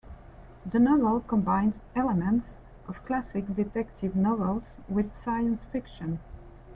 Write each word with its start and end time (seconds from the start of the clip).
The 0.65 0.79
novel 0.79 1.19
combines 1.19 1.75
elements 1.95 2.57
of 2.87 3.05
classic 3.05 3.55
detective 3.55 4.15
novels 4.15 4.63
with 4.89 5.11
science 5.23 5.61
fiction. 5.71 6.17